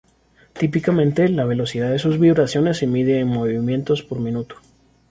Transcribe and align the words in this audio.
Típicamente, 0.53 1.29
la 1.29 1.45
velocidad 1.45 1.91
de 1.91 1.99
sus 1.99 2.17
vibraciones 2.19 2.77
se 2.77 2.87
mide 2.87 3.19
en 3.19 3.27
movimientos 3.27 4.01
por 4.01 4.17
minuto. 4.19 4.55